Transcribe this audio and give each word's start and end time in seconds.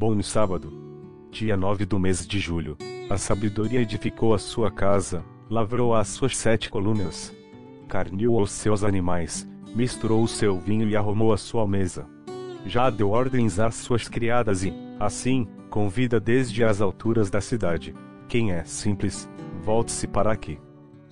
Bom 0.00 0.14
no 0.14 0.22
sábado, 0.22 0.72
dia 1.30 1.58
9 1.58 1.84
do 1.84 1.98
mês 1.98 2.26
de 2.26 2.38
julho, 2.38 2.74
a 3.10 3.18
sabedoria 3.18 3.82
edificou 3.82 4.32
a 4.32 4.38
sua 4.38 4.70
casa, 4.70 5.22
lavrou 5.50 5.94
as 5.94 6.08
suas 6.08 6.38
sete 6.38 6.70
colunas, 6.70 7.36
carneou 7.86 8.40
os 8.40 8.50
seus 8.50 8.82
animais, 8.82 9.46
misturou 9.76 10.22
o 10.22 10.26
seu 10.26 10.58
vinho 10.58 10.88
e 10.88 10.96
arrumou 10.96 11.34
a 11.34 11.36
sua 11.36 11.68
mesa. 11.68 12.08
Já 12.64 12.88
deu 12.88 13.10
ordens 13.10 13.58
às 13.58 13.74
suas 13.74 14.08
criadas 14.08 14.64
e, 14.64 14.72
assim, 14.98 15.46
convida 15.68 16.18
desde 16.18 16.64
as 16.64 16.80
alturas 16.80 17.28
da 17.28 17.42
cidade. 17.42 17.94
Quem 18.26 18.52
é 18.52 18.64
simples, 18.64 19.28
volte-se 19.62 20.06
para 20.06 20.32
aqui. 20.32 20.58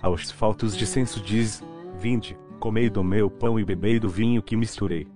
Aos 0.01 0.31
faltos 0.31 0.75
de 0.75 0.87
senso 0.87 1.21
diz: 1.21 1.63
Vinde, 1.99 2.35
comei 2.59 2.89
do 2.89 3.03
meu 3.03 3.29
pão 3.29 3.59
e 3.59 3.63
bebei 3.63 3.99
do 3.99 4.09
vinho 4.09 4.41
que 4.41 4.55
misturei. 4.55 5.07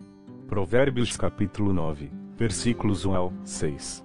Provérbios 0.48 1.18
capítulo 1.18 1.74
9, 1.74 2.21
versículos 2.38 3.05
1 3.05 3.15
ao 3.15 3.34
6. 3.43 4.04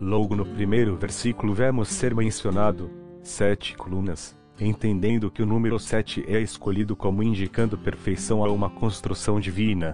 Logo 0.00 0.34
no 0.34 0.44
primeiro 0.44 0.96
versículo 0.96 1.54
vemos 1.54 1.88
ser 1.88 2.14
mencionado 2.14 2.90
sete 3.22 3.76
colunas, 3.76 4.36
entendendo 4.60 5.30
que 5.30 5.42
o 5.42 5.46
número 5.46 5.78
7 5.78 6.24
é 6.26 6.40
escolhido 6.40 6.96
como 6.96 7.22
indicando 7.22 7.78
perfeição 7.78 8.44
a 8.44 8.50
uma 8.50 8.68
construção 8.68 9.38
divina. 9.38 9.92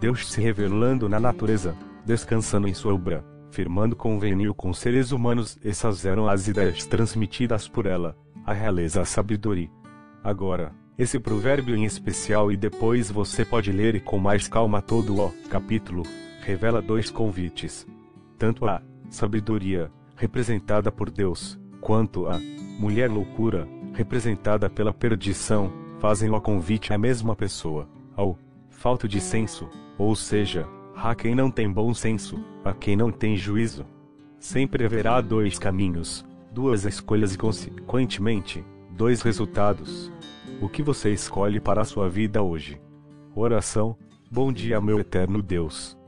Deus 0.00 0.30
se 0.30 0.40
revelando 0.40 1.08
na 1.08 1.18
natureza, 1.18 1.76
descansando 2.04 2.68
em 2.68 2.74
sua 2.74 2.94
obra, 2.94 3.24
firmando 3.50 3.96
convênio 3.96 4.54
com 4.54 4.72
seres 4.72 5.12
humanos, 5.12 5.58
essas 5.64 6.06
eram 6.06 6.28
as 6.28 6.48
ideias 6.48 6.86
transmitidas 6.86 7.68
por 7.68 7.86
ela, 7.86 8.16
a 8.46 8.52
realeza 8.52 9.02
a 9.02 9.04
sabedoria. 9.04 9.68
Agora, 10.22 10.72
esse 10.96 11.18
provérbio 11.18 11.74
em 11.74 11.84
especial 11.84 12.52
e 12.52 12.56
depois 12.56 13.10
você 13.10 13.44
pode 13.44 13.72
ler 13.72 14.02
com 14.04 14.18
mais 14.18 14.46
calma 14.46 14.80
todo 14.80 15.18
o 15.18 15.32
capítulo, 15.48 16.04
revela 16.50 16.82
dois 16.82 17.10
convites. 17.10 17.86
Tanto 18.36 18.66
a 18.66 18.82
sabedoria, 19.08 19.90
representada 20.16 20.90
por 20.90 21.08
Deus, 21.08 21.58
quanto 21.80 22.26
a 22.26 22.38
mulher 22.78 23.08
loucura, 23.08 23.68
representada 23.92 24.68
pela 24.68 24.92
perdição, 24.92 25.72
fazem 26.00 26.28
o 26.30 26.40
convite 26.40 26.92
à 26.92 26.98
mesma 26.98 27.36
pessoa, 27.36 27.88
ao 28.16 28.36
falto 28.68 29.06
de 29.06 29.20
senso, 29.20 29.68
ou 29.96 30.16
seja, 30.16 30.66
a 30.96 31.14
quem 31.14 31.34
não 31.34 31.50
tem 31.50 31.70
bom 31.70 31.94
senso, 31.94 32.42
a 32.64 32.72
quem 32.72 32.96
não 32.96 33.12
tem 33.12 33.36
juízo. 33.36 33.86
Sempre 34.38 34.84
haverá 34.84 35.20
dois 35.20 35.58
caminhos, 35.58 36.24
duas 36.50 36.84
escolhas 36.84 37.34
e, 37.34 37.38
consequentemente, 37.38 38.64
dois 38.90 39.22
resultados. 39.22 40.10
O 40.60 40.68
que 40.68 40.82
você 40.82 41.12
escolhe 41.12 41.60
para 41.60 41.82
a 41.82 41.84
sua 41.84 42.08
vida 42.08 42.42
hoje? 42.42 42.80
Oração: 43.36 43.96
Bom 44.30 44.52
dia, 44.52 44.80
meu 44.80 44.98
eterno 44.98 45.42
Deus. 45.42 45.99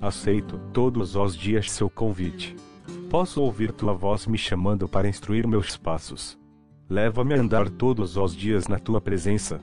Aceito 0.00 0.58
todos 0.72 1.14
os 1.14 1.36
dias 1.36 1.70
seu 1.70 1.90
convite. 1.90 2.56
Posso 3.10 3.42
ouvir 3.42 3.70
tua 3.72 3.92
voz 3.92 4.26
me 4.26 4.38
chamando 4.38 4.88
para 4.88 5.08
instruir 5.08 5.46
meus 5.46 5.76
passos. 5.76 6.38
Leva-me 6.88 7.34
a 7.34 7.40
andar 7.40 7.68
todos 7.68 8.16
os 8.16 8.34
dias 8.34 8.66
na 8.66 8.78
tua 8.78 9.00
presença. 9.00 9.60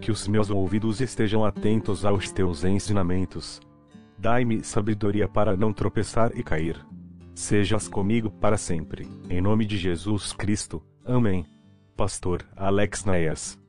Que 0.00 0.10
os 0.10 0.28
meus 0.28 0.50
ouvidos 0.50 1.00
estejam 1.00 1.44
atentos 1.44 2.04
aos 2.04 2.30
teus 2.30 2.64
ensinamentos. 2.64 3.60
Dai-me 4.16 4.62
sabedoria 4.62 5.26
para 5.26 5.56
não 5.56 5.72
tropeçar 5.72 6.30
e 6.36 6.42
cair. 6.42 6.76
Sejas 7.34 7.88
comigo 7.88 8.30
para 8.30 8.56
sempre. 8.56 9.08
Em 9.28 9.40
nome 9.40 9.64
de 9.64 9.76
Jesus 9.76 10.32
Cristo. 10.32 10.82
Amém. 11.04 11.44
Pastor 11.96 12.44
Alex 12.56 13.04
Naes 13.04 13.61